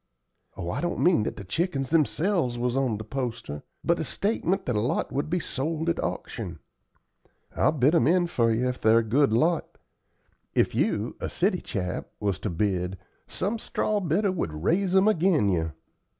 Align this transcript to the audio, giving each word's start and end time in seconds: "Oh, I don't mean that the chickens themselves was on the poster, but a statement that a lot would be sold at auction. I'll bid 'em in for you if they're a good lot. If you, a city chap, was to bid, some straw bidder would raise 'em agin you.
"Oh, 0.57 0.71
I 0.71 0.81
don't 0.81 0.97
mean 0.97 1.21
that 1.25 1.35
the 1.37 1.43
chickens 1.43 1.91
themselves 1.91 2.57
was 2.57 2.75
on 2.75 2.97
the 2.97 3.03
poster, 3.03 3.61
but 3.83 3.99
a 3.99 4.03
statement 4.03 4.65
that 4.65 4.75
a 4.75 4.79
lot 4.79 5.11
would 5.11 5.29
be 5.29 5.39
sold 5.39 5.89
at 5.89 6.03
auction. 6.03 6.57
I'll 7.55 7.71
bid 7.71 7.93
'em 7.93 8.07
in 8.07 8.25
for 8.25 8.51
you 8.51 8.67
if 8.67 8.81
they're 8.81 8.97
a 8.97 9.03
good 9.03 9.31
lot. 9.31 9.77
If 10.55 10.73
you, 10.73 11.17
a 11.19 11.29
city 11.29 11.61
chap, 11.61 12.07
was 12.19 12.39
to 12.39 12.49
bid, 12.49 12.97
some 13.27 13.59
straw 13.59 13.99
bidder 13.99 14.31
would 14.31 14.63
raise 14.63 14.95
'em 14.95 15.07
agin 15.07 15.49
you. 15.49 15.73